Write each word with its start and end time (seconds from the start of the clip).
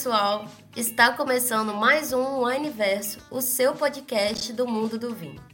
pessoal! 0.00 0.46
Está 0.74 1.12
começando 1.12 1.74
mais 1.74 2.10
um 2.10 2.42
Universo, 2.42 3.18
o 3.30 3.42
seu 3.42 3.74
podcast 3.74 4.50
do 4.50 4.66
mundo 4.66 4.98
do 4.98 5.14
vinho. 5.14 5.44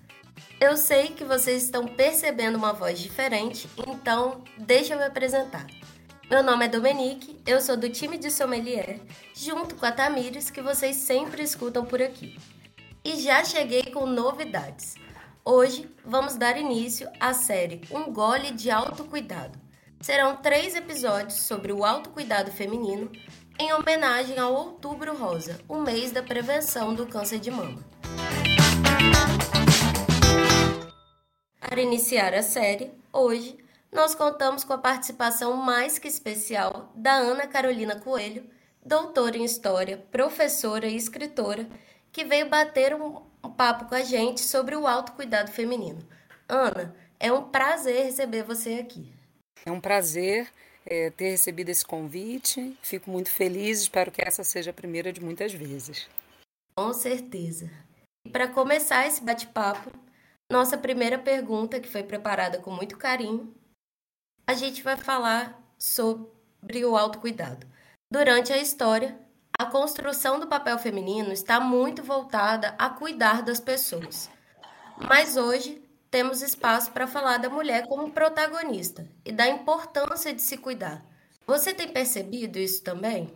Eu 0.60 0.76
sei 0.76 1.08
que 1.08 1.24
vocês 1.24 1.64
estão 1.64 1.84
percebendo 1.84 2.54
uma 2.54 2.72
voz 2.72 3.00
diferente, 3.00 3.68
então 3.88 4.44
deixa 4.56 4.94
eu 4.94 4.98
me 4.98 5.04
apresentar. 5.04 5.66
Meu 6.30 6.44
nome 6.44 6.64
é 6.64 6.68
Dominique, 6.68 7.42
eu 7.44 7.60
sou 7.60 7.76
do 7.76 7.90
time 7.90 8.16
de 8.16 8.30
sommelier, 8.30 9.00
junto 9.34 9.74
com 9.74 9.84
a 9.84 9.90
Tamires, 9.90 10.48
que 10.48 10.62
vocês 10.62 10.94
sempre 10.94 11.42
escutam 11.42 11.84
por 11.84 12.00
aqui. 12.00 12.38
E 13.04 13.16
já 13.20 13.42
cheguei 13.42 13.86
com 13.86 14.06
novidades. 14.06 14.94
Hoje 15.44 15.90
vamos 16.04 16.36
dar 16.36 16.56
início 16.56 17.10
à 17.18 17.34
série 17.34 17.80
Um 17.90 18.12
Gole 18.12 18.52
de 18.52 18.70
Autocuidado. 18.70 19.58
Serão 20.00 20.36
três 20.36 20.76
episódios 20.76 21.40
sobre 21.40 21.72
o 21.72 21.84
autocuidado 21.84 22.52
feminino, 22.52 23.10
em 23.58 23.72
homenagem 23.72 24.38
ao 24.38 24.52
Outubro 24.52 25.16
Rosa, 25.16 25.58
o 25.68 25.76
mês 25.76 26.10
da 26.10 26.22
prevenção 26.22 26.94
do 26.94 27.06
câncer 27.06 27.38
de 27.38 27.50
mama. 27.50 27.82
Para 31.60 31.80
iniciar 31.80 32.34
a 32.34 32.42
série, 32.42 32.92
hoje 33.12 33.56
nós 33.90 34.14
contamos 34.14 34.62
com 34.62 34.72
a 34.72 34.78
participação 34.78 35.56
mais 35.56 35.98
que 35.98 36.08
especial 36.08 36.92
da 36.94 37.14
Ana 37.14 37.46
Carolina 37.46 37.98
Coelho, 37.98 38.44
doutora 38.84 39.38
em 39.38 39.44
História, 39.44 40.04
professora 40.10 40.86
e 40.86 40.96
escritora, 40.96 41.66
que 42.12 42.24
veio 42.24 42.48
bater 42.48 42.94
um, 42.94 43.22
papo 43.56 43.86
com 43.86 43.94
a 43.94 44.02
gente 44.02 44.40
sobre 44.40 44.76
o 44.76 44.86
autocuidado 44.86 45.50
feminino. 45.50 46.06
Ana, 46.48 46.94
é 47.18 47.32
um 47.32 47.44
prazer 47.44 48.04
receber 48.04 48.42
você 48.42 48.74
aqui. 48.74 49.12
É 49.64 49.70
um 49.70 49.80
prazer 49.80 50.46
é, 50.86 51.10
ter 51.10 51.30
recebido 51.30 51.68
esse 51.68 51.84
convite. 51.84 52.76
Fico 52.80 53.10
muito 53.10 53.30
feliz, 53.30 53.80
espero 53.80 54.10
que 54.10 54.22
essa 54.22 54.44
seja 54.44 54.70
a 54.70 54.74
primeira 54.74 55.12
de 55.12 55.20
muitas 55.20 55.52
vezes. 55.52 56.08
Com 56.78 56.92
certeza. 56.92 57.70
E 58.24 58.30
para 58.30 58.48
começar 58.48 59.06
esse 59.06 59.22
bate-papo, 59.22 59.90
nossa 60.50 60.78
primeira 60.78 61.18
pergunta, 61.18 61.80
que 61.80 61.88
foi 61.88 62.02
preparada 62.02 62.58
com 62.58 62.70
muito 62.70 62.96
carinho, 62.96 63.52
a 64.46 64.54
gente 64.54 64.82
vai 64.82 64.96
falar 64.96 65.60
sobre 65.76 66.84
o 66.84 66.96
autocuidado. 66.96 67.66
Durante 68.10 68.52
a 68.52 68.58
história, 68.58 69.18
a 69.58 69.66
construção 69.66 70.38
do 70.38 70.46
papel 70.46 70.78
feminino 70.78 71.32
está 71.32 71.58
muito 71.58 72.02
voltada 72.02 72.74
a 72.78 72.88
cuidar 72.88 73.42
das 73.42 73.58
pessoas. 73.58 74.30
Mas 74.98 75.36
hoje 75.36 75.82
temos 76.16 76.40
espaço 76.40 76.92
para 76.92 77.06
falar 77.06 77.36
da 77.36 77.50
mulher 77.50 77.86
como 77.86 78.10
protagonista 78.10 79.06
e 79.22 79.30
da 79.30 79.46
importância 79.50 80.32
de 80.32 80.40
se 80.40 80.56
cuidar. 80.56 81.04
Você 81.46 81.74
tem 81.74 81.88
percebido 81.88 82.58
isso 82.58 82.82
também? 82.82 83.30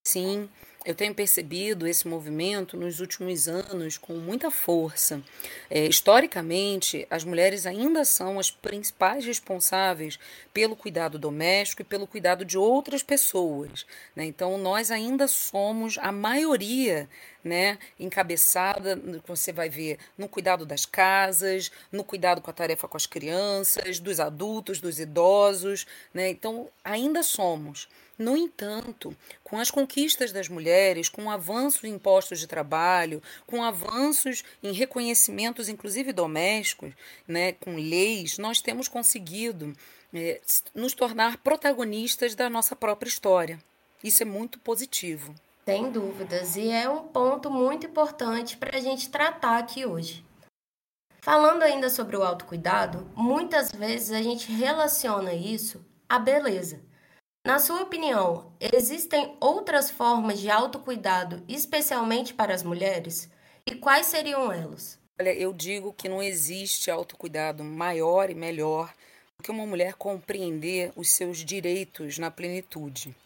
Sim, 0.00 0.48
eu 0.84 0.94
tenho 0.94 1.12
percebido 1.12 1.84
esse 1.88 2.06
movimento 2.06 2.76
nos 2.76 3.00
últimos 3.00 3.48
anos 3.48 3.98
com 3.98 4.12
muita 4.12 4.52
força. 4.52 5.20
É, 5.68 5.86
historicamente, 5.86 7.08
as 7.10 7.24
mulheres 7.24 7.66
ainda 7.66 8.04
são 8.04 8.38
as 8.38 8.52
principais 8.52 9.24
responsáveis 9.24 10.16
pelo 10.52 10.76
cuidado 10.76 11.18
doméstico 11.18 11.82
e 11.82 11.84
pelo 11.84 12.06
cuidado 12.06 12.44
de 12.44 12.56
outras 12.56 13.02
pessoas. 13.02 13.84
Né? 14.14 14.26
Então, 14.26 14.58
nós 14.58 14.92
ainda 14.92 15.26
somos 15.26 15.98
a 15.98 16.12
maioria 16.12 17.08
né, 17.44 17.78
encabeçada, 18.00 18.98
você 19.26 19.52
vai 19.52 19.68
ver 19.68 19.98
no 20.16 20.28
cuidado 20.28 20.64
das 20.64 20.86
casas, 20.86 21.70
no 21.92 22.02
cuidado 22.02 22.40
com 22.40 22.50
a 22.50 22.54
tarefa 22.54 22.88
com 22.88 22.96
as 22.96 23.06
crianças, 23.06 24.00
dos 24.00 24.18
adultos, 24.18 24.80
dos 24.80 24.98
idosos, 24.98 25.86
né? 26.12 26.30
Então, 26.30 26.68
ainda 26.82 27.22
somos. 27.22 27.86
No 28.16 28.36
entanto, 28.36 29.14
com 29.42 29.58
as 29.58 29.72
conquistas 29.72 30.30
das 30.30 30.48
mulheres, 30.48 31.08
com 31.08 31.24
o 31.24 31.30
avanço 31.30 31.84
em 31.84 31.98
postos 31.98 32.38
de 32.38 32.46
trabalho, 32.46 33.20
com 33.44 33.62
avanços 33.62 34.44
em 34.62 34.72
reconhecimentos, 34.72 35.68
inclusive 35.68 36.12
domésticos, 36.12 36.92
né, 37.26 37.52
com 37.52 37.74
leis, 37.74 38.38
nós 38.38 38.60
temos 38.60 38.86
conseguido 38.86 39.72
é, 40.12 40.40
nos 40.72 40.94
tornar 40.94 41.38
protagonistas 41.38 42.36
da 42.36 42.48
nossa 42.48 42.76
própria 42.76 43.08
história. 43.08 43.58
Isso 44.02 44.22
é 44.22 44.26
muito 44.26 44.60
positivo. 44.60 45.34
Sem 45.64 45.90
dúvidas, 45.90 46.56
e 46.56 46.68
é 46.70 46.86
um 46.88 47.08
ponto 47.08 47.50
muito 47.50 47.86
importante 47.86 48.54
para 48.56 48.76
a 48.76 48.80
gente 48.80 49.08
tratar 49.08 49.58
aqui 49.58 49.86
hoje. 49.86 50.22
Falando 51.22 51.62
ainda 51.62 51.88
sobre 51.88 52.18
o 52.18 52.22
autocuidado, 52.22 53.10
muitas 53.16 53.72
vezes 53.72 54.12
a 54.12 54.20
gente 54.20 54.52
relaciona 54.52 55.32
isso 55.32 55.82
à 56.06 56.18
beleza. 56.18 56.82
Na 57.46 57.58
sua 57.58 57.80
opinião, 57.80 58.52
existem 58.60 59.34
outras 59.40 59.90
formas 59.90 60.38
de 60.38 60.50
autocuidado, 60.50 61.42
especialmente 61.48 62.34
para 62.34 62.54
as 62.54 62.62
mulheres? 62.62 63.30
E 63.66 63.74
quais 63.74 64.06
seriam 64.06 64.52
elas? 64.52 65.00
Olha, 65.18 65.32
eu 65.32 65.50
digo 65.54 65.94
que 65.94 66.10
não 66.10 66.22
existe 66.22 66.90
autocuidado 66.90 67.64
maior 67.64 68.28
e 68.28 68.34
melhor 68.34 68.92
do 69.38 69.42
que 69.42 69.50
uma 69.50 69.64
mulher 69.64 69.94
compreender 69.94 70.92
os 70.94 71.08
seus 71.08 71.38
direitos 71.38 72.18
na 72.18 72.30
plenitude. 72.30 73.16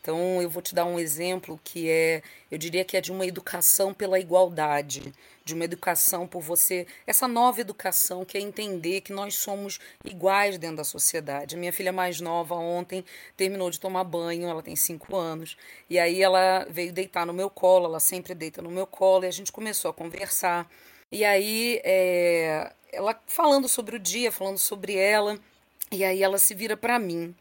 Então, 0.00 0.40
eu 0.40 0.48
vou 0.48 0.62
te 0.62 0.74
dar 0.74 0.84
um 0.84 0.98
exemplo 0.98 1.60
que 1.62 1.90
é, 1.90 2.22
eu 2.50 2.56
diria 2.56 2.84
que 2.84 2.96
é 2.96 3.00
de 3.00 3.12
uma 3.12 3.26
educação 3.26 3.92
pela 3.92 4.18
igualdade, 4.18 5.12
de 5.44 5.54
uma 5.54 5.64
educação 5.64 6.26
por 6.26 6.40
você, 6.40 6.86
essa 7.06 7.26
nova 7.26 7.60
educação 7.60 8.24
que 8.24 8.38
é 8.38 8.40
entender 8.40 9.00
que 9.00 9.12
nós 9.12 9.34
somos 9.34 9.78
iguais 10.04 10.56
dentro 10.56 10.76
da 10.76 10.84
sociedade. 10.84 11.56
Minha 11.56 11.72
filha 11.72 11.92
mais 11.92 12.20
nova 12.20 12.54
ontem 12.54 13.04
terminou 13.36 13.70
de 13.70 13.80
tomar 13.80 14.04
banho, 14.04 14.48
ela 14.48 14.62
tem 14.62 14.76
cinco 14.76 15.16
anos, 15.16 15.56
e 15.90 15.98
aí 15.98 16.22
ela 16.22 16.66
veio 16.70 16.92
deitar 16.92 17.26
no 17.26 17.32
meu 17.32 17.50
colo, 17.50 17.86
ela 17.86 18.00
sempre 18.00 18.34
deita 18.34 18.62
no 18.62 18.70
meu 18.70 18.86
colo, 18.86 19.24
e 19.24 19.28
a 19.28 19.32
gente 19.32 19.50
começou 19.52 19.90
a 19.90 19.94
conversar. 19.94 20.70
E 21.10 21.24
aí, 21.24 21.80
é, 21.84 22.72
ela 22.92 23.18
falando 23.26 23.68
sobre 23.68 23.96
o 23.96 23.98
dia, 23.98 24.30
falando 24.30 24.58
sobre 24.58 24.96
ela, 24.96 25.38
e 25.90 26.04
aí 26.04 26.22
ela 26.22 26.38
se 26.38 26.54
vira 26.54 26.76
para 26.76 26.98
mim 26.98 27.34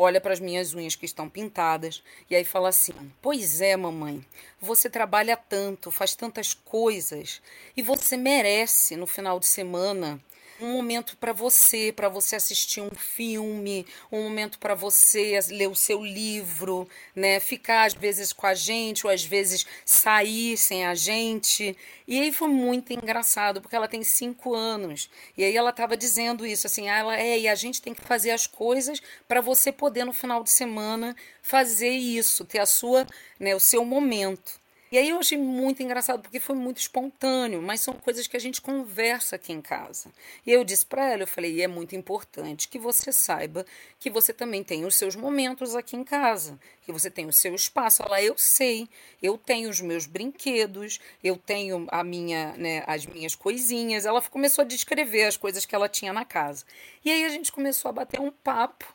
olha 0.00 0.20
para 0.20 0.32
as 0.32 0.40
minhas 0.40 0.74
unhas 0.74 0.96
que 0.96 1.04
estão 1.04 1.28
pintadas 1.28 2.02
e 2.28 2.34
aí 2.34 2.44
fala 2.44 2.70
assim: 2.70 2.94
Pois 3.20 3.60
é, 3.60 3.76
mamãe, 3.76 4.24
você 4.60 4.88
trabalha 4.88 5.36
tanto, 5.36 5.90
faz 5.90 6.14
tantas 6.14 6.54
coisas 6.54 7.42
e 7.76 7.82
você 7.82 8.16
merece 8.16 8.96
no 8.96 9.06
final 9.06 9.38
de 9.38 9.46
semana 9.46 10.20
um 10.62 10.72
momento 10.72 11.16
para 11.16 11.32
você, 11.32 11.92
para 11.94 12.08
você 12.08 12.36
assistir 12.36 12.80
um 12.80 12.90
filme, 12.90 13.86
um 14.10 14.22
momento 14.24 14.58
para 14.58 14.74
você 14.74 15.38
ler 15.48 15.68
o 15.68 15.74
seu 15.74 16.04
livro, 16.04 16.88
né? 17.14 17.40
Ficar 17.40 17.84
às 17.84 17.94
vezes 17.94 18.32
com 18.32 18.46
a 18.46 18.54
gente 18.54 19.06
ou 19.06 19.12
às 19.12 19.24
vezes 19.24 19.66
sair 19.84 20.56
sem 20.56 20.86
a 20.86 20.94
gente. 20.94 21.76
E 22.06 22.20
aí 22.20 22.32
foi 22.32 22.48
muito 22.48 22.92
engraçado 22.92 23.60
porque 23.60 23.76
ela 23.76 23.88
tem 23.88 24.02
cinco 24.02 24.54
anos 24.54 25.10
e 25.36 25.44
aí 25.44 25.56
ela 25.56 25.70
estava 25.70 25.96
dizendo 25.96 26.46
isso 26.46 26.66
assim, 26.66 26.88
ah, 26.88 26.98
ela 26.98 27.16
é 27.18 27.38
e 27.38 27.48
a 27.48 27.54
gente 27.54 27.80
tem 27.80 27.94
que 27.94 28.02
fazer 28.02 28.30
as 28.30 28.46
coisas 28.46 29.00
para 29.26 29.40
você 29.40 29.72
poder 29.72 30.04
no 30.04 30.12
final 30.12 30.42
de 30.42 30.50
semana 30.50 31.16
fazer 31.42 31.90
isso, 31.90 32.44
ter 32.44 32.58
a 32.58 32.66
sua, 32.66 33.06
né, 33.38 33.54
o 33.54 33.60
seu 33.60 33.84
momento. 33.84 34.59
E 34.92 34.98
aí 34.98 35.10
eu 35.10 35.20
achei 35.20 35.38
muito 35.38 35.80
engraçado 35.84 36.20
porque 36.20 36.40
foi 36.40 36.56
muito 36.56 36.78
espontâneo, 36.78 37.62
mas 37.62 37.80
são 37.80 37.94
coisas 37.94 38.26
que 38.26 38.36
a 38.36 38.40
gente 38.40 38.60
conversa 38.60 39.36
aqui 39.36 39.52
em 39.52 39.60
casa. 39.60 40.10
E 40.44 40.50
eu 40.50 40.64
disse 40.64 40.84
para 40.84 41.12
ela, 41.12 41.22
eu 41.22 41.28
falei, 41.28 41.54
e 41.54 41.62
é 41.62 41.68
muito 41.68 41.94
importante 41.94 42.66
que 42.66 42.76
você 42.76 43.12
saiba 43.12 43.64
que 44.00 44.10
você 44.10 44.32
também 44.32 44.64
tem 44.64 44.84
os 44.84 44.96
seus 44.96 45.14
momentos 45.14 45.76
aqui 45.76 45.96
em 45.96 46.02
casa, 46.02 46.58
que 46.82 46.90
você 46.90 47.08
tem 47.08 47.26
o 47.26 47.32
seu 47.32 47.54
espaço. 47.54 48.02
Ela, 48.02 48.20
eu 48.20 48.36
sei, 48.36 48.88
eu 49.22 49.38
tenho 49.38 49.70
os 49.70 49.80
meus 49.80 50.06
brinquedos, 50.06 50.98
eu 51.22 51.36
tenho 51.36 51.86
a 51.92 52.02
minha, 52.02 52.54
né, 52.56 52.82
as 52.84 53.06
minhas 53.06 53.36
coisinhas. 53.36 54.04
Ela 54.04 54.20
começou 54.22 54.62
a 54.62 54.66
descrever 54.66 55.24
as 55.26 55.36
coisas 55.36 55.64
que 55.64 55.74
ela 55.74 55.88
tinha 55.88 56.12
na 56.12 56.24
casa. 56.24 56.64
E 57.04 57.12
aí 57.12 57.24
a 57.24 57.28
gente 57.28 57.52
começou 57.52 57.90
a 57.90 57.92
bater 57.92 58.20
um 58.20 58.32
papo, 58.32 58.92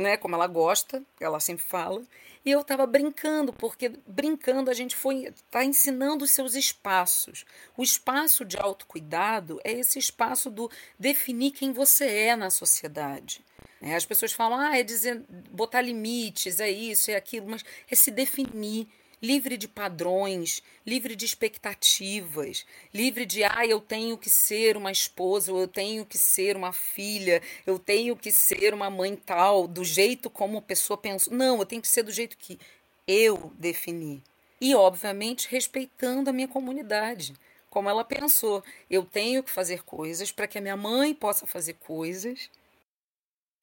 né, 0.00 0.16
como 0.16 0.34
ela 0.34 0.46
gosta, 0.46 1.02
ela 1.20 1.38
sempre 1.38 1.64
fala. 1.64 2.02
E 2.44 2.50
eu 2.50 2.62
estava 2.62 2.86
brincando, 2.86 3.52
porque 3.52 3.92
brincando 4.06 4.70
a 4.70 4.74
gente 4.74 4.96
foi 4.96 5.32
tá 5.50 5.62
ensinando 5.62 6.24
os 6.24 6.30
seus 6.30 6.54
espaços. 6.54 7.44
O 7.76 7.82
espaço 7.82 8.44
de 8.44 8.56
autocuidado 8.56 9.60
é 9.62 9.72
esse 9.72 9.98
espaço 9.98 10.50
do 10.50 10.70
definir 10.98 11.50
quem 11.50 11.70
você 11.72 12.06
é 12.06 12.36
na 12.36 12.48
sociedade. 12.48 13.44
É, 13.82 13.94
as 13.94 14.06
pessoas 14.06 14.32
falam, 14.32 14.58
ah, 14.58 14.76
é 14.76 14.82
dizer, 14.82 15.22
botar 15.50 15.82
limites, 15.82 16.60
é 16.60 16.70
isso, 16.70 17.10
é 17.10 17.16
aquilo, 17.16 17.48
mas 17.48 17.64
é 17.90 17.94
se 17.94 18.10
definir 18.10 18.88
livre 19.22 19.56
de 19.56 19.68
padrões, 19.68 20.62
livre 20.86 21.14
de 21.14 21.24
expectativas, 21.24 22.64
livre 22.92 23.26
de, 23.26 23.44
ah, 23.44 23.66
eu 23.66 23.80
tenho 23.80 24.16
que 24.16 24.30
ser 24.30 24.76
uma 24.76 24.90
esposa, 24.90 25.52
ou 25.52 25.60
eu 25.60 25.68
tenho 25.68 26.06
que 26.06 26.16
ser 26.16 26.56
uma 26.56 26.72
filha, 26.72 27.42
eu 27.66 27.78
tenho 27.78 28.16
que 28.16 28.32
ser 28.32 28.72
uma 28.72 28.88
mãe 28.88 29.14
tal, 29.16 29.66
do 29.66 29.84
jeito 29.84 30.30
como 30.30 30.58
a 30.58 30.62
pessoa 30.62 30.96
pensa. 30.96 31.34
Não, 31.34 31.58
eu 31.58 31.66
tenho 31.66 31.82
que 31.82 31.88
ser 31.88 32.02
do 32.02 32.12
jeito 32.12 32.36
que 32.36 32.58
eu 33.06 33.52
defini. 33.58 34.22
E, 34.60 34.74
obviamente, 34.74 35.48
respeitando 35.50 36.30
a 36.30 36.32
minha 36.32 36.48
comunidade. 36.48 37.34
Como 37.68 37.88
ela 37.88 38.04
pensou, 38.04 38.64
eu 38.90 39.04
tenho 39.04 39.42
que 39.42 39.50
fazer 39.50 39.84
coisas 39.84 40.32
para 40.32 40.48
que 40.48 40.58
a 40.58 40.60
minha 40.60 40.76
mãe 40.76 41.14
possa 41.14 41.46
fazer 41.46 41.74
coisas 41.74 42.50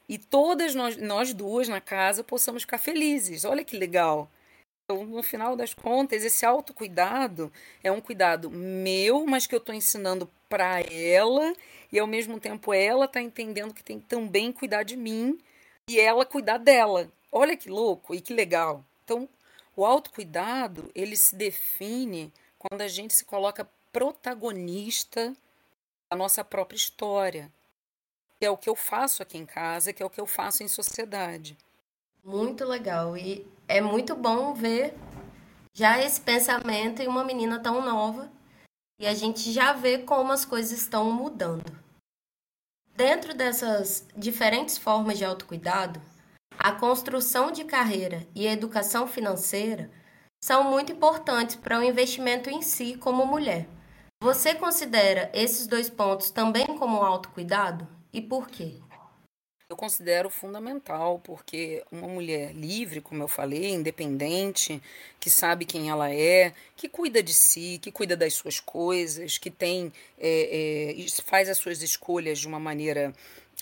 e 0.10 0.18
todas 0.18 0.74
nós, 0.74 0.96
nós 0.96 1.34
duas 1.34 1.68
na 1.68 1.82
casa 1.82 2.24
possamos 2.24 2.64
ficar 2.64 2.78
felizes. 2.78 3.44
Olha 3.44 3.64
que 3.64 3.78
legal. 3.78 4.32
Então, 4.90 5.06
no 5.06 5.22
final 5.22 5.58
das 5.58 5.74
contas, 5.74 6.24
esse 6.24 6.46
autocuidado 6.46 7.52
é 7.84 7.92
um 7.92 8.00
cuidado 8.00 8.50
meu, 8.50 9.26
mas 9.26 9.46
que 9.46 9.54
eu 9.54 9.60
estou 9.60 9.76
ensinando 9.76 10.32
para 10.48 10.80
ela, 10.80 11.54
e 11.92 12.00
ao 12.00 12.08
mesmo 12.08 12.40
tempo 12.40 12.74
ela 12.74 13.04
está 13.04 13.22
entendendo 13.22 13.74
que 13.74 13.84
tem 13.84 14.00
que 14.00 14.06
também 14.06 14.50
cuidar 14.50 14.84
de 14.84 14.96
mim 14.96 15.38
e 15.90 16.00
ela 16.00 16.26
cuidar 16.26 16.58
dela. 16.58 17.12
Olha 17.30 17.58
que 17.58 17.68
louco 17.68 18.16
e 18.16 18.22
que 18.22 18.34
legal. 18.34 18.86
Então, 19.04 19.28
o 19.76 19.86
autocuidado, 19.86 20.90
ele 20.96 21.18
se 21.18 21.36
define 21.36 22.32
quando 22.58 22.82
a 22.82 22.88
gente 22.88 23.14
se 23.14 23.26
coloca 23.26 23.70
protagonista 23.92 25.36
da 26.10 26.16
nossa 26.16 26.46
própria 26.46 26.78
história, 26.78 27.52
que 28.40 28.46
é 28.46 28.50
o 28.50 28.56
que 28.56 28.70
eu 28.70 28.76
faço 28.76 29.22
aqui 29.22 29.38
em 29.38 29.46
casa, 29.46 29.92
que 29.92 30.02
é 30.02 30.06
o 30.06 30.10
que 30.10 30.22
eu 30.22 30.26
faço 30.26 30.64
em 30.64 30.68
sociedade. 30.70 31.58
Muito 32.28 32.66
legal. 32.66 33.16
E 33.16 33.48
é 33.70 33.80
muito 33.80 34.14
bom 34.14 34.54
ver 34.54 34.94
já 35.74 36.04
esse 36.04 36.20
pensamento 36.20 37.02
em 37.02 37.08
uma 37.08 37.24
menina 37.24 37.58
tão 37.58 37.82
nova 37.82 38.30
e 39.00 39.08
a 39.08 39.14
gente 39.14 39.50
já 39.50 39.72
vê 39.72 40.00
como 40.00 40.34
as 40.34 40.44
coisas 40.44 40.78
estão 40.78 41.10
mudando. 41.10 41.72
Dentro 42.94 43.34
dessas 43.34 44.06
diferentes 44.14 44.78
formas 44.78 45.18
de 45.18 45.24
autocuidado, 45.24 46.02
a 46.60 46.74
construção 46.74 47.50
de 47.50 47.64
carreira 47.64 48.28
e 48.36 48.46
a 48.46 48.52
educação 48.52 49.08
financeira 49.08 49.90
são 50.44 50.66
muito 50.66 50.92
importantes 50.92 51.56
para 51.56 51.80
o 51.80 51.84
investimento 51.84 52.50
em 52.50 52.62
si 52.62 52.98
como 52.98 53.26
mulher. 53.26 53.70
Você 54.22 54.54
considera 54.54 55.32
esses 55.34 55.66
dois 55.66 55.90
pontos 55.90 56.30
também 56.30 56.66
como 56.78 56.98
autocuidado 56.98 57.88
e 58.12 58.22
por 58.22 58.50
quê? 58.50 58.82
Eu 59.70 59.76
considero 59.76 60.30
fundamental, 60.30 61.20
porque 61.20 61.84
uma 61.92 62.08
mulher 62.08 62.54
livre, 62.54 63.02
como 63.02 63.22
eu 63.22 63.28
falei, 63.28 63.72
independente, 63.72 64.82
que 65.20 65.30
sabe 65.30 65.66
quem 65.66 65.90
ela 65.90 66.10
é, 66.10 66.54
que 66.74 66.88
cuida 66.88 67.22
de 67.22 67.34
si, 67.34 67.78
que 67.82 67.92
cuida 67.92 68.16
das 68.16 68.34
suas 68.34 68.62
coisas, 68.62 69.38
que 69.38 69.52
tem 69.52 69.92
é, 70.18 70.96
é, 70.98 71.22
faz 71.22 71.50
as 71.50 71.58
suas 71.58 71.82
escolhas 71.82 72.40
de 72.40 72.48
uma 72.48 72.62
maneira 72.62 73.14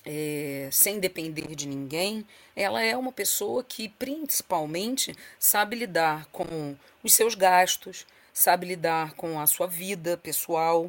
é, 0.06 0.70
sem 0.72 1.00
depender 1.00 1.56
de 1.56 1.68
ninguém, 1.68 2.24
ela 2.56 2.84
é 2.84 2.96
uma 2.96 3.12
pessoa 3.12 3.64
que 3.64 3.90
principalmente 3.90 5.16
sabe 5.40 5.76
lidar 5.76 6.28
com 6.28 6.76
os 7.04 7.14
seus 7.14 7.34
gastos, 7.34 8.06
sabe 8.32 8.68
lidar 8.68 9.16
com 9.16 9.40
a 9.40 9.48
sua 9.48 9.66
vida 9.66 10.18
pessoal 10.18 10.86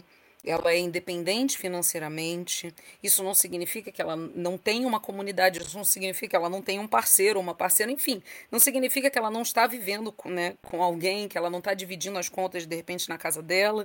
ela 0.47 0.73
é 0.73 0.79
independente 0.79 1.59
financeiramente. 1.59 2.73
Isso 3.03 3.23
não 3.25 3.35
significa 3.35 3.91
que 3.91 4.01
ela 4.01 4.15
não 4.17 4.57
tem 4.57 4.87
uma 4.87 5.01
comunidade, 5.01 5.61
isso 5.61 5.77
não 5.77 5.85
significa 5.85 6.31
que 6.31 6.37
ela 6.37 6.49
não 6.49 6.63
tem 6.63 6.79
um 6.79 6.87
parceiro, 6.87 7.41
uma 7.41 7.55
parceira, 7.55 7.91
enfim. 7.91 8.23
Não 8.51 8.61
significa 8.61 9.11
que 9.11 9.19
ela 9.19 9.31
não 9.31 9.43
está 9.43 9.67
vivendo 9.67 10.13
com, 10.13 10.31
né, 10.31 10.55
com 10.63 10.83
alguém, 10.83 11.29
que 11.29 11.37
ela 11.37 11.51
não 11.51 11.59
está 11.59 11.75
dividindo 11.75 12.19
as 12.19 12.29
contas 12.29 12.65
de 12.65 12.77
repente 12.77 13.09
na 13.09 13.19
casa 13.19 13.43
dela, 13.43 13.85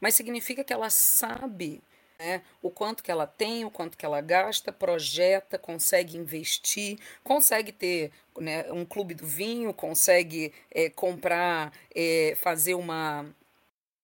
mas 0.00 0.14
significa 0.14 0.62
que 0.62 0.72
ela 0.72 0.90
sabe 0.90 1.82
né, 2.18 2.42
o 2.60 2.70
quanto 2.70 3.02
que 3.02 3.10
ela 3.10 3.26
tem, 3.26 3.64
o 3.64 3.70
quanto 3.70 3.96
que 3.96 4.04
ela 4.04 4.20
gasta, 4.20 4.70
projeta, 4.70 5.58
consegue 5.58 6.16
investir, 6.16 6.98
consegue 7.24 7.72
ter 7.72 8.12
né, 8.38 8.70
um 8.70 8.84
clube 8.84 9.14
do 9.14 9.26
vinho, 9.26 9.72
consegue 9.72 10.52
é, 10.70 10.90
comprar, 10.90 11.72
é, 11.94 12.34
fazer 12.36 12.74
uma 12.74 13.26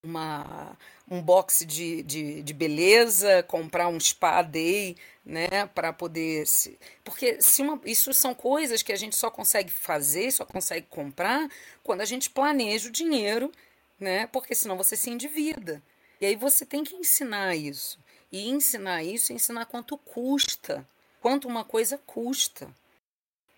uma, 0.03 0.77
um 1.11 1.21
box 1.21 1.65
de, 1.67 2.03
de, 2.03 2.43
de 2.43 2.55
beleza, 2.55 3.43
comprar 3.43 3.89
um 3.89 3.99
spa 3.99 4.43
day, 4.43 4.97
né, 5.25 5.67
para 5.75 5.93
poder 5.93 6.47
se, 6.47 6.79
porque 7.05 7.41
se 7.43 7.61
uma, 7.63 7.81
isso 7.85 8.13
são 8.15 8.35
coisas 8.35 8.83
que 8.83 8.93
a 8.93 8.97
gente 8.97 9.17
só 9.17 9.31
consegue 9.31 9.71
fazer, 9.71 10.31
só 10.31 10.45
consegue 10.45 10.87
comprar 10.89 11.49
quando 11.83 12.01
a 12.01 12.05
gente 12.05 12.31
planeja 12.31 12.89
o 12.89 12.93
dinheiro, 12.93 13.53
né, 13.99 14.27
porque 14.29 14.55
senão 14.55 14.77
você 14.77 14.97
se 14.97 15.11
endivida. 15.11 15.83
E 16.21 16.27
aí 16.27 16.37
você 16.37 16.65
tem 16.65 16.83
que 16.83 16.97
ensinar 16.97 17.55
isso. 17.55 17.99
E 18.31 18.49
ensinar 18.49 19.03
isso, 19.03 19.33
ensinar 19.33 19.67
quanto 19.67 19.97
custa, 19.97 20.87
quanto 21.21 21.49
uma 21.49 21.65
coisa 21.65 21.99
custa. 22.07 22.69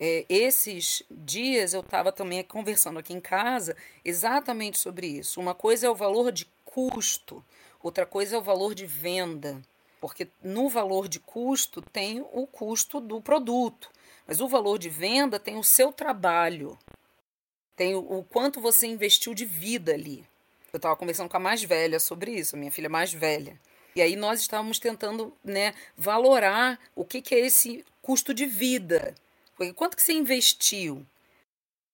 É, 0.03 0.25
esses 0.31 1.03
dias 1.11 1.75
eu 1.75 1.81
estava 1.81 2.11
também 2.11 2.43
conversando 2.43 2.99
aqui 2.99 3.13
em 3.13 3.21
casa 3.21 3.77
exatamente 4.03 4.79
sobre 4.79 5.07
isso. 5.07 5.39
Uma 5.39 5.55
coisa 5.55 5.87
é 5.87 5.91
o 5.91 5.95
valor 5.95 6.33
de 6.33 6.49
custo, 6.65 7.45
outra 7.83 8.07
coisa 8.07 8.35
é 8.35 8.39
o 8.39 8.43
valor 8.43 8.75
de 8.75 8.87
venda. 8.87 9.61
Porque 10.01 10.29
no 10.43 10.71
valor 10.71 11.07
de 11.07 11.21
custo 11.21 11.83
tem 11.83 12.25
o 12.33 12.47
custo 12.47 12.99
do 12.99 13.21
produto, 13.21 13.91
mas 14.27 14.41
o 14.41 14.49
valor 14.49 14.79
de 14.79 14.89
venda 14.89 15.39
tem 15.39 15.59
o 15.59 15.63
seu 15.63 15.93
trabalho, 15.93 16.79
tem 17.77 17.95
o, 17.95 17.99
o 17.99 18.25
quanto 18.25 18.63
você 18.63 18.87
investiu 18.87 19.35
de 19.35 19.45
vida 19.45 19.93
ali. 19.93 20.25
Eu 20.73 20.79
estava 20.79 20.97
conversando 20.97 21.29
com 21.29 21.37
a 21.37 21.41
mais 21.41 21.63
velha 21.63 22.01
sobre 22.01 22.31
isso, 22.31 22.57
a 22.57 22.59
minha 22.59 22.73
filha 22.73 22.89
mais 22.89 23.13
velha. 23.13 23.61
E 23.95 24.01
aí 24.01 24.17
nós 24.17 24.41
estávamos 24.41 24.79
tentando 24.79 25.37
né, 25.45 25.75
valorar 25.95 26.81
o 26.95 27.05
que, 27.05 27.21
que 27.21 27.35
é 27.35 27.41
esse 27.41 27.85
custo 28.01 28.33
de 28.33 28.47
vida 28.47 29.15
quanto 29.75 29.97
que 29.97 30.03
você 30.03 30.13
investiu? 30.13 31.07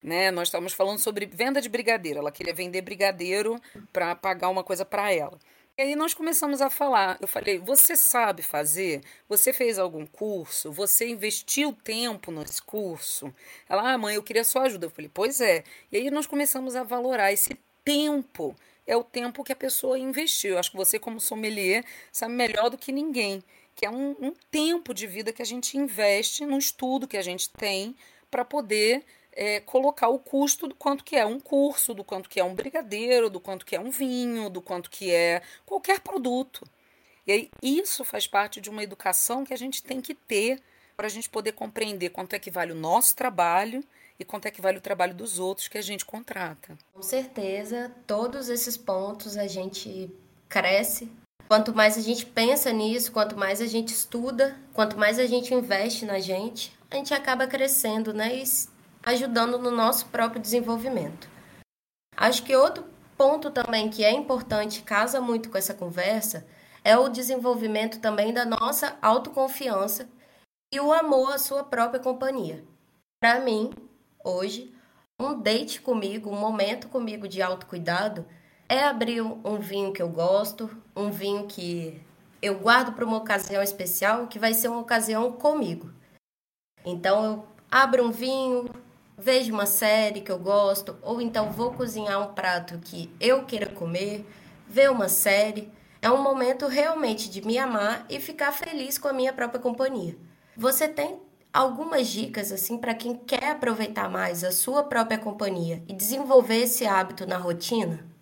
Né? 0.02 0.30
Nós 0.30 0.48
estávamos 0.48 0.72
falando 0.72 0.98
sobre 0.98 1.26
venda 1.26 1.60
de 1.60 1.68
brigadeiro. 1.68 2.20
Ela 2.20 2.30
queria 2.30 2.54
vender 2.54 2.80
brigadeiro 2.82 3.60
para 3.92 4.14
pagar 4.14 4.48
uma 4.48 4.62
coisa 4.62 4.84
para 4.84 5.12
ela. 5.12 5.38
E 5.78 5.82
aí 5.82 5.96
nós 5.96 6.14
começamos 6.14 6.62
a 6.62 6.70
falar. 6.70 7.18
Eu 7.20 7.28
falei: 7.28 7.58
você 7.58 7.96
sabe 7.96 8.42
fazer? 8.42 9.02
Você 9.28 9.52
fez 9.52 9.78
algum 9.78 10.06
curso? 10.06 10.72
Você 10.72 11.08
investiu 11.08 11.72
tempo 11.84 12.30
nesse 12.30 12.62
curso? 12.62 13.34
Ela, 13.68 13.92
ah, 13.92 13.98
mãe, 13.98 14.14
eu 14.14 14.22
queria 14.22 14.44
sua 14.44 14.62
ajuda. 14.62 14.86
Eu 14.86 14.90
falei: 14.90 15.10
pois 15.12 15.40
é. 15.40 15.64
E 15.92 15.96
aí 15.96 16.10
nós 16.10 16.26
começamos 16.26 16.76
a 16.76 16.82
valorar 16.82 17.32
esse 17.32 17.58
tempo. 17.84 18.56
É 18.86 18.96
o 18.96 19.04
tempo 19.04 19.44
que 19.44 19.52
a 19.52 19.56
pessoa 19.56 19.98
investiu. 19.98 20.52
Eu 20.52 20.58
acho 20.58 20.70
que 20.70 20.76
você, 20.76 20.98
como 20.98 21.20
sommelier, 21.20 21.84
sabe 22.12 22.32
melhor 22.32 22.70
do 22.70 22.78
que 22.78 22.92
ninguém 22.92 23.42
que 23.76 23.84
é 23.84 23.90
um, 23.90 24.16
um 24.18 24.32
tempo 24.50 24.94
de 24.94 25.06
vida 25.06 25.34
que 25.34 25.42
a 25.42 25.46
gente 25.46 25.76
investe 25.76 26.46
no 26.46 26.58
estudo 26.58 27.06
que 27.06 27.18
a 27.18 27.22
gente 27.22 27.50
tem 27.50 27.94
para 28.30 28.42
poder 28.42 29.04
é, 29.32 29.60
colocar 29.60 30.08
o 30.08 30.18
custo 30.18 30.66
do 30.66 30.74
quanto 30.74 31.04
que 31.04 31.14
é 31.14 31.26
um 31.26 31.38
curso, 31.38 31.92
do 31.92 32.02
quanto 32.02 32.28
que 32.28 32.40
é 32.40 32.44
um 32.44 32.54
brigadeiro, 32.54 33.28
do 33.28 33.38
quanto 33.38 33.66
que 33.66 33.76
é 33.76 33.80
um 33.80 33.90
vinho, 33.90 34.48
do 34.48 34.62
quanto 34.62 34.90
que 34.90 35.12
é 35.12 35.42
qualquer 35.66 36.00
produto. 36.00 36.66
E 37.26 37.32
aí 37.32 37.50
isso 37.62 38.02
faz 38.02 38.26
parte 38.26 38.62
de 38.62 38.70
uma 38.70 38.82
educação 38.82 39.44
que 39.44 39.52
a 39.52 39.58
gente 39.58 39.82
tem 39.82 40.00
que 40.00 40.14
ter 40.14 40.58
para 40.96 41.06
a 41.06 41.10
gente 41.10 41.28
poder 41.28 41.52
compreender 41.52 42.08
quanto 42.08 42.32
é 42.32 42.38
que 42.38 42.50
vale 42.50 42.72
o 42.72 42.76
nosso 42.76 43.14
trabalho 43.14 43.84
e 44.18 44.24
quanto 44.24 44.46
é 44.46 44.50
que 44.50 44.62
vale 44.62 44.78
o 44.78 44.80
trabalho 44.80 45.12
dos 45.12 45.38
outros 45.38 45.68
que 45.68 45.76
a 45.76 45.82
gente 45.82 46.06
contrata. 46.06 46.78
Com 46.94 47.02
certeza, 47.02 47.94
todos 48.06 48.48
esses 48.48 48.78
pontos 48.78 49.36
a 49.36 49.46
gente 49.46 50.10
cresce 50.48 51.10
Quanto 51.48 51.74
mais 51.74 51.96
a 51.96 52.00
gente 52.00 52.26
pensa 52.26 52.72
nisso, 52.72 53.12
quanto 53.12 53.36
mais 53.36 53.60
a 53.60 53.66
gente 53.66 53.90
estuda, 53.90 54.56
quanto 54.72 54.98
mais 54.98 55.18
a 55.18 55.26
gente 55.26 55.54
investe 55.54 56.04
na 56.04 56.18
gente, 56.18 56.76
a 56.90 56.96
gente 56.96 57.14
acaba 57.14 57.46
crescendo, 57.46 58.12
né? 58.12 58.36
E 58.36 58.44
ajudando 59.04 59.56
no 59.56 59.70
nosso 59.70 60.06
próprio 60.06 60.42
desenvolvimento. 60.42 61.28
Acho 62.16 62.42
que 62.42 62.56
outro 62.56 62.84
ponto 63.16 63.50
também 63.50 63.88
que 63.88 64.04
é 64.04 64.10
importante, 64.10 64.82
casa 64.82 65.20
muito 65.20 65.48
com 65.48 65.56
essa 65.56 65.72
conversa, 65.72 66.44
é 66.82 66.96
o 66.98 67.08
desenvolvimento 67.08 68.00
também 68.00 68.32
da 68.32 68.44
nossa 68.44 68.98
autoconfiança 69.00 70.08
e 70.72 70.80
o 70.80 70.92
amor 70.92 71.32
à 71.32 71.38
sua 71.38 71.62
própria 71.62 72.00
companhia. 72.00 72.64
Para 73.20 73.40
mim, 73.40 73.70
hoje, 74.24 74.74
um 75.20 75.40
date 75.40 75.80
comigo, 75.80 76.28
um 76.28 76.38
momento 76.38 76.88
comigo 76.88 77.28
de 77.28 77.40
autocuidado 77.40 78.26
é 78.68 78.84
abrir 78.84 79.20
um 79.22 79.58
vinho 79.58 79.92
que 79.92 80.02
eu 80.02 80.08
gosto, 80.08 80.70
um 80.94 81.10
vinho 81.10 81.46
que 81.46 82.00
eu 82.42 82.58
guardo 82.58 82.92
para 82.92 83.04
uma 83.04 83.16
ocasião 83.16 83.62
especial, 83.62 84.26
que 84.26 84.38
vai 84.38 84.54
ser 84.54 84.68
uma 84.68 84.80
ocasião 84.80 85.32
comigo. 85.32 85.90
Então 86.84 87.24
eu 87.24 87.44
abro 87.70 88.04
um 88.04 88.10
vinho, 88.10 88.68
vejo 89.16 89.52
uma 89.52 89.66
série 89.66 90.20
que 90.20 90.30
eu 90.30 90.38
gosto, 90.38 90.96
ou 91.02 91.20
então 91.20 91.50
vou 91.50 91.72
cozinhar 91.72 92.20
um 92.20 92.34
prato 92.34 92.78
que 92.78 93.10
eu 93.20 93.44
queira 93.44 93.66
comer, 93.66 94.26
ver 94.68 94.90
uma 94.90 95.08
série. 95.08 95.70
É 96.02 96.10
um 96.10 96.22
momento 96.22 96.66
realmente 96.66 97.28
de 97.30 97.44
me 97.44 97.58
amar 97.58 98.06
e 98.08 98.20
ficar 98.20 98.52
feliz 98.52 98.98
com 98.98 99.08
a 99.08 99.12
minha 99.12 99.32
própria 99.32 99.60
companhia. 99.60 100.16
Você 100.56 100.86
tem 100.86 101.20
algumas 101.52 102.06
dicas 102.08 102.52
assim 102.52 102.78
para 102.78 102.94
quem 102.94 103.16
quer 103.16 103.52
aproveitar 103.52 104.08
mais 104.10 104.44
a 104.44 104.52
sua 104.52 104.84
própria 104.84 105.18
companhia 105.18 105.82
e 105.88 105.92
desenvolver 105.92 106.62
esse 106.62 106.86
hábito 106.86 107.26
na 107.26 107.38
rotina? 107.38 108.15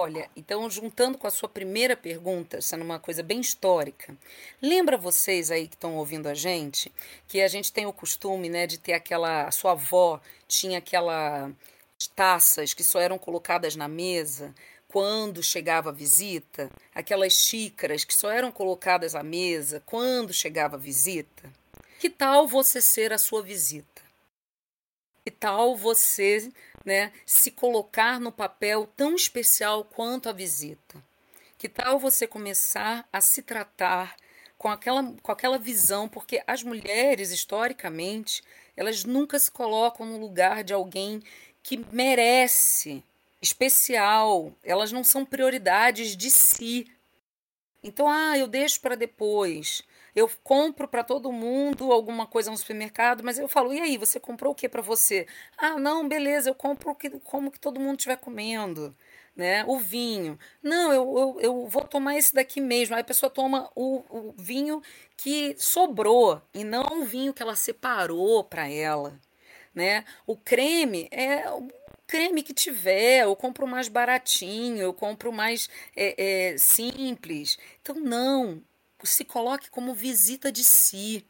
Olha, 0.00 0.30
então 0.36 0.70
juntando 0.70 1.18
com 1.18 1.26
a 1.26 1.30
sua 1.30 1.48
primeira 1.48 1.96
pergunta, 1.96 2.60
sendo 2.60 2.84
uma 2.84 3.00
coisa 3.00 3.20
bem 3.20 3.40
histórica, 3.40 4.16
lembra 4.62 4.96
vocês 4.96 5.50
aí 5.50 5.66
que 5.66 5.74
estão 5.74 5.96
ouvindo 5.96 6.28
a 6.28 6.34
gente 6.34 6.92
que 7.26 7.40
a 7.40 7.48
gente 7.48 7.72
tem 7.72 7.84
o 7.84 7.92
costume, 7.92 8.48
né, 8.48 8.64
de 8.64 8.78
ter 8.78 8.92
aquela, 8.92 9.48
a 9.48 9.50
sua 9.50 9.72
avó 9.72 10.20
tinha 10.46 10.78
aquelas 10.78 11.52
taças 12.14 12.72
que 12.72 12.84
só 12.84 13.00
eram 13.00 13.18
colocadas 13.18 13.74
na 13.74 13.88
mesa 13.88 14.54
quando 14.86 15.42
chegava 15.42 15.88
a 15.88 15.92
visita, 15.92 16.70
aquelas 16.94 17.32
xícaras 17.32 18.04
que 18.04 18.14
só 18.14 18.30
eram 18.30 18.52
colocadas 18.52 19.16
à 19.16 19.24
mesa 19.24 19.82
quando 19.84 20.32
chegava 20.32 20.76
a 20.76 20.78
visita. 20.78 21.52
Que 21.98 22.08
tal 22.08 22.46
você 22.46 22.80
ser 22.80 23.12
a 23.12 23.18
sua 23.18 23.42
visita? 23.42 24.00
Que 25.24 25.32
tal 25.32 25.76
você 25.76 26.52
né, 26.84 27.12
se 27.26 27.50
colocar 27.50 28.20
no 28.20 28.32
papel 28.32 28.88
tão 28.96 29.14
especial 29.14 29.84
quanto 29.84 30.28
a 30.28 30.32
visita? 30.32 31.02
Que 31.56 31.68
tal 31.68 31.98
você 31.98 32.26
começar 32.26 33.08
a 33.12 33.20
se 33.20 33.42
tratar 33.42 34.16
com 34.56 34.68
aquela, 34.68 35.14
com 35.22 35.32
aquela 35.32 35.58
visão, 35.58 36.08
porque 36.08 36.42
as 36.46 36.62
mulheres, 36.62 37.30
historicamente, 37.30 38.42
elas 38.76 39.04
nunca 39.04 39.38
se 39.38 39.50
colocam 39.50 40.06
no 40.06 40.18
lugar 40.18 40.62
de 40.62 40.72
alguém 40.72 41.22
que 41.62 41.84
merece, 41.92 43.02
especial, 43.40 44.52
elas 44.62 44.92
não 44.92 45.04
são 45.04 45.24
prioridades 45.24 46.16
de 46.16 46.30
si. 46.30 46.90
Então, 47.82 48.08
ah, 48.08 48.36
eu 48.36 48.46
deixo 48.46 48.80
para 48.80 48.94
depois. 48.94 49.82
Eu 50.14 50.30
compro 50.42 50.88
para 50.88 51.04
todo 51.04 51.32
mundo 51.32 51.92
alguma 51.92 52.26
coisa 52.26 52.50
no 52.50 52.56
supermercado, 52.56 53.22
mas 53.24 53.38
eu 53.38 53.48
falo, 53.48 53.72
e 53.72 53.80
aí, 53.80 53.96
você 53.96 54.18
comprou 54.18 54.52
o 54.52 54.54
que 54.54 54.68
para 54.68 54.82
você? 54.82 55.26
Ah, 55.56 55.78
não, 55.78 56.08
beleza, 56.08 56.50
eu 56.50 56.54
compro 56.54 56.90
o 56.90 56.94
que, 56.94 57.10
como 57.20 57.50
que 57.50 57.60
todo 57.60 57.80
mundo 57.80 57.98
estiver 57.98 58.16
comendo. 58.16 58.96
Né? 59.36 59.64
O 59.66 59.78
vinho. 59.78 60.36
Não, 60.60 60.92
eu, 60.92 61.18
eu, 61.18 61.40
eu, 61.40 61.66
vou 61.68 61.84
tomar 61.84 62.16
esse 62.16 62.34
daqui 62.34 62.60
mesmo. 62.60 62.96
Aí 62.96 63.02
a 63.02 63.04
pessoa 63.04 63.30
toma 63.30 63.70
o, 63.74 64.02
o 64.10 64.34
vinho 64.36 64.82
que 65.16 65.54
sobrou 65.56 66.42
e 66.52 66.64
não 66.64 66.82
o 67.00 67.04
vinho 67.04 67.32
que 67.32 67.40
ela 67.40 67.54
separou 67.54 68.42
para 68.42 68.68
ela. 68.68 69.20
Né? 69.72 70.04
O 70.26 70.36
creme 70.36 71.08
é 71.12 71.44
creme 72.08 72.42
que 72.42 72.54
tiver, 72.54 73.22
eu 73.22 73.36
compro 73.36 73.66
mais 73.66 73.86
baratinho, 73.86 74.78
eu 74.78 74.94
compro 74.94 75.30
mais 75.30 75.68
é, 75.94 76.52
é, 76.52 76.58
simples. 76.58 77.58
Então, 77.82 77.96
não, 77.96 78.62
se 79.06 79.24
coloque 79.24 79.70
como 79.70 79.94
visita 79.94 80.50
de 80.50 80.64
si. 80.64 81.24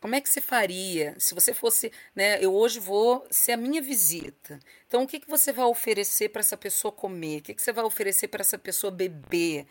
Como 0.00 0.14
é 0.14 0.20
que 0.20 0.28
você 0.28 0.40
faria 0.40 1.18
se 1.18 1.34
você 1.34 1.52
fosse, 1.52 1.90
né? 2.14 2.42
Eu 2.42 2.54
hoje 2.54 2.78
vou 2.78 3.26
ser 3.30 3.52
a 3.52 3.56
minha 3.56 3.82
visita. 3.82 4.60
Então, 4.86 5.02
o 5.02 5.06
que, 5.06 5.18
que 5.20 5.28
você 5.28 5.52
vai 5.52 5.66
oferecer 5.66 6.28
para 6.28 6.40
essa 6.40 6.56
pessoa 6.56 6.92
comer? 6.92 7.40
O 7.40 7.42
que, 7.42 7.54
que 7.54 7.62
você 7.62 7.72
vai 7.72 7.84
oferecer 7.84 8.28
para 8.28 8.42
essa 8.42 8.58
pessoa 8.58 8.90
beber? 8.92 9.66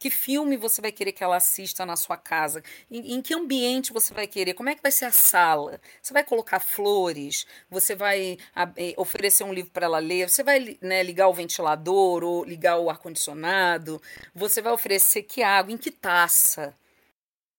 Que 0.00 0.08
filme 0.08 0.56
você 0.56 0.80
vai 0.80 0.90
querer 0.90 1.12
que 1.12 1.22
ela 1.22 1.36
assista 1.36 1.84
na 1.84 1.94
sua 1.94 2.16
casa? 2.16 2.62
Em, 2.90 3.16
em, 3.16 3.20
que 3.20 3.34
ambiente 3.34 3.92
você 3.92 4.14
vai 4.14 4.26
querer? 4.26 4.54
Como 4.54 4.70
é 4.70 4.74
que 4.74 4.80
vai 4.80 4.90
ser 4.90 5.04
a 5.04 5.12
sala? 5.12 5.78
Você 6.00 6.14
vai 6.14 6.24
colocar 6.24 6.58
flores? 6.58 7.46
Você 7.68 7.94
vai 7.94 8.38
é, 8.56 8.94
oferecer 8.96 9.44
um 9.44 9.52
livro 9.52 9.70
para 9.70 9.84
ela 9.84 9.98
ler? 9.98 10.30
Você 10.30 10.42
vai 10.42 10.78
né, 10.80 11.02
ligar 11.02 11.28
o 11.28 11.34
ventilador 11.34 12.24
ou 12.24 12.42
ligar 12.44 12.78
o 12.78 12.88
ar-condicionado? 12.88 14.00
Você 14.34 14.62
vai 14.62 14.72
oferecer 14.72 15.24
que 15.24 15.42
água? 15.42 15.70
Em 15.70 15.76
que 15.76 15.90
taça? 15.90 16.74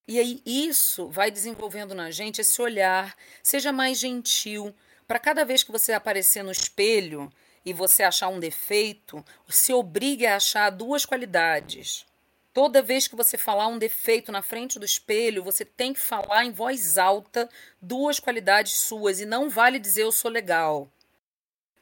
E 0.08 0.18
aí 0.20 0.42
isso 0.44 1.10
vai 1.10 1.30
desenvolvendo 1.30 1.94
na 1.94 2.10
gente 2.10 2.42
esse 2.42 2.60
olhar. 2.60 3.16
Seja 3.44 3.72
mais 3.72 4.00
gentil. 4.00 4.74
Para 5.08 5.20
cada 5.20 5.46
vez 5.46 5.62
que 5.62 5.72
você 5.72 5.94
aparecer 5.94 6.42
no 6.42 6.52
espelho 6.52 7.32
e 7.64 7.72
você 7.72 8.02
achar 8.02 8.30
um 8.30 8.40
defeito, 8.40 9.24
se 9.48 9.72
obrigue 9.72 10.26
a 10.26 10.38
achar 10.38 10.72
duas 10.72 11.06
qualidades. 11.06 12.10
Toda 12.54 12.82
vez 12.82 13.08
que 13.08 13.16
você 13.16 13.38
falar 13.38 13.68
um 13.68 13.78
defeito 13.78 14.32
na 14.32 14.42
frente 14.42 14.78
do 14.78 14.84
espelho, 14.84 15.44
você 15.44 15.64
tem 15.64 15.94
que 15.94 16.00
falar 16.00 16.44
em 16.44 16.52
voz 16.52 16.98
alta 16.98 17.50
duas 17.82 18.20
qualidades 18.20 18.74
suas 18.74 19.22
e 19.22 19.26
não 19.26 19.50
vale 19.50 19.80
dizer 19.80 20.04
eu 20.04 20.12
sou 20.12 20.30
legal. 20.30 20.92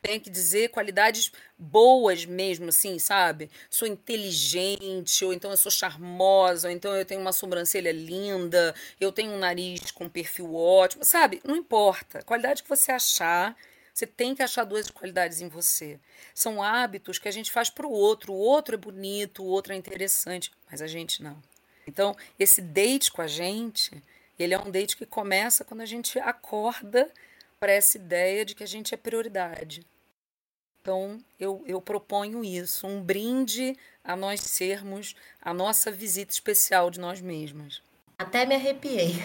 Tem 0.02 0.20
que 0.20 0.30
dizer 0.30 0.70
qualidades 0.70 1.32
boas 1.58 2.24
mesmo, 2.24 2.70
assim, 2.70 3.00
sabe? 3.00 3.50
Sou 3.70 3.88
inteligente, 3.88 5.26
ou 5.26 5.34
então 5.34 5.52
eu 5.52 5.58
sou 5.58 5.72
charmosa, 5.72 6.68
ou 6.68 6.74
então 6.74 6.96
eu 6.96 7.04
tenho 7.04 7.20
uma 7.20 7.34
sobrancelha 7.34 7.92
linda, 7.92 8.74
eu 9.00 9.12
tenho 9.12 9.32
um 9.32 9.40
nariz 9.40 9.92
com 9.92 10.08
perfil 10.08 10.56
ótimo, 10.56 11.04
sabe? 11.04 11.42
Não 11.44 11.56
importa. 11.56 12.22
Qualidade 12.24 12.64
que 12.64 12.70
você 12.70 12.92
achar, 12.92 13.58
você 13.94 14.08
tem 14.08 14.36
que 14.36 14.42
achar 14.42 14.64
duas 14.64 14.90
qualidades 14.90 15.42
em 15.42 15.48
você. 15.48 16.00
São 16.34 16.62
hábitos 16.62 17.20
que 17.20 17.28
a 17.28 17.32
gente 17.32 17.52
faz 17.52 17.70
para 17.70 17.88
o 17.88 17.92
outro. 17.92 18.34
O 18.34 18.38
outro 18.38 18.76
é 18.76 18.78
bonito, 18.78 19.44
o 19.44 19.48
outro 19.48 19.74
é 19.74 19.76
interessante, 19.76 20.52
mas 20.70 20.82
a 20.82 20.88
gente 20.88 21.22
não. 21.22 21.42
Então, 21.88 22.16
esse 22.38 22.62
date 22.62 23.12
com 23.12 23.22
a 23.22 23.28
gente, 23.28 24.02
ele 24.38 24.54
é 24.54 24.60
um 24.60 24.70
date 24.70 24.96
que 24.96 25.06
começa 25.06 25.66
quando 25.66 25.82
a 25.82 25.86
gente 25.86 26.20
acorda 26.20 27.12
para 27.60 27.72
essa 27.72 27.98
ideia 27.98 28.46
de 28.46 28.56
que 28.56 28.64
a 28.64 28.68
gente 28.68 28.94
é 28.94 28.98
prioridade. 28.98 29.86
Então, 30.82 31.20
eu, 31.40 31.64
eu 31.68 31.82
proponho 31.82 32.44
isso, 32.44 32.88
um 32.88 33.02
brinde 33.02 33.76
a 34.04 34.16
nós 34.16 34.40
sermos 34.42 35.16
a 35.42 35.54
nossa 35.54 35.92
visita 35.92 36.32
especial 36.32 36.90
de 36.90 37.00
nós 37.00 37.20
mesmas. 37.20 37.82
Até 38.18 38.46
me 38.46 38.56
arrepiei. 38.56 39.16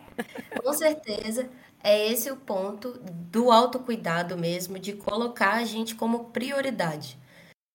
Com 0.62 0.72
certeza 0.72 1.50
é 1.82 2.08
esse 2.08 2.30
o 2.30 2.36
ponto 2.36 2.98
do 3.00 3.50
autocuidado 3.50 4.36
mesmo, 4.38 4.78
de 4.78 4.92
colocar 4.92 5.54
a 5.54 5.64
gente 5.64 5.94
como 5.94 6.26
prioridade, 6.26 7.18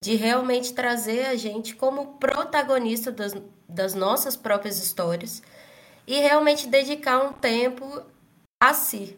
de 0.04 0.16
realmente 0.16 0.74
trazer 0.74 1.26
a 1.26 1.36
gente 1.36 1.76
como 1.76 2.18
protagonista 2.18 3.12
das, 3.12 3.34
das 3.68 3.94
nossas 3.94 4.38
próprias 4.38 4.78
histórias 4.78 5.42
e 6.06 6.20
realmente 6.20 6.68
dedicar 6.68 7.22
um 7.22 7.34
tempo 7.34 8.02
a 8.62 8.74
si, 8.74 9.18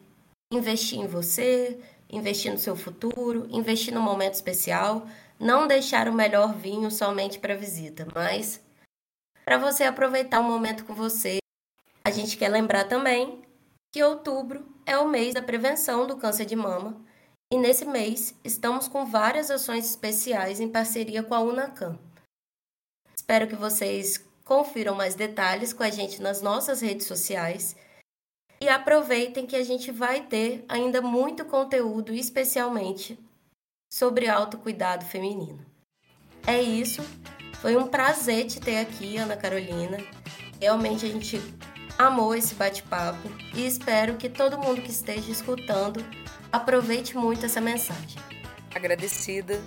investir 0.52 1.00
em 1.00 1.08
você, 1.08 1.80
investir 2.10 2.52
no 2.52 2.58
seu 2.58 2.76
futuro, 2.76 3.48
investir 3.52 3.94
no 3.94 4.02
momento 4.02 4.34
especial, 4.34 5.08
não 5.40 5.68
deixar 5.68 6.08
o 6.08 6.14
melhor 6.14 6.54
vinho 6.54 6.90
somente 6.90 7.38
para 7.38 7.56
visita, 7.56 8.08
mas 8.16 8.60
para 9.46 9.58
você 9.58 9.84
aproveitar 9.84 10.40
o 10.40 10.44
momento 10.44 10.84
com 10.86 10.94
você. 10.94 11.38
A 12.04 12.12
gente 12.12 12.38
quer 12.38 12.50
lembrar 12.50 12.86
também 12.86 13.44
que 13.92 14.04
outubro 14.04 14.66
é 14.86 14.98
o 14.98 15.08
mês 15.08 15.34
da 15.34 15.42
prevenção 15.42 16.06
do 16.06 16.18
câncer 16.18 16.46
de 16.46 16.56
mama 16.56 17.00
e 17.52 17.58
nesse 17.58 17.86
mês 17.86 18.36
estamos 18.44 18.88
com 18.88 19.06
várias 19.06 19.50
ações 19.50 19.86
especiais 19.86 20.60
em 20.60 20.70
parceria 20.70 21.24
com 21.24 21.34
a 21.34 21.42
Unacan. 21.42 21.98
Espero 23.16 23.48
que 23.48 23.56
vocês 23.56 24.24
confiram 24.46 24.96
mais 24.96 25.16
detalhes 25.16 25.74
com 25.74 25.84
a 25.84 25.90
gente 25.90 26.22
nas 26.22 26.42
nossas 26.42 26.82
redes 26.82 27.08
sociais 27.08 27.76
e 28.62 28.68
aproveitem 28.68 29.46
que 29.46 29.56
a 29.56 29.64
gente 29.64 29.92
vai 29.92 30.22
ter 30.22 30.64
ainda 30.68 31.02
muito 31.02 31.46
conteúdo, 31.46 32.14
especialmente 32.14 33.18
sobre 33.92 34.28
autocuidado 34.28 35.06
feminino. 35.06 35.66
É 36.46 36.62
isso. 36.62 37.02
Foi 37.62 37.76
um 37.76 37.88
prazer 37.88 38.46
te 38.48 38.60
ter 38.60 38.78
aqui, 38.78 39.18
Ana 39.18 39.36
Carolina. 39.36 39.98
Realmente 40.60 41.06
a 41.06 41.10
gente 41.10 41.42
amou 42.00 42.34
esse 42.34 42.56
bate-papo 42.56 43.30
e 43.54 43.68
espero 43.68 44.16
que 44.16 44.30
todo 44.30 44.58
mundo 44.58 44.82
que 44.82 44.90
esteja 44.90 45.30
escutando 45.30 46.04
aproveite 46.50 47.18
muito 47.18 47.46
essa 47.46 47.60
mensagem. 47.60 48.18
Agradecida. 48.74 49.62